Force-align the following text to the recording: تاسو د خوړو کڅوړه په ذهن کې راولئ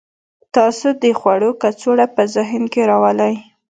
تاسو 0.55 0.87
د 1.01 1.03
خوړو 1.19 1.49
کڅوړه 1.61 2.07
په 2.15 2.21
ذهن 2.35 2.63
کې 2.73 2.81
راولئ 2.89 3.35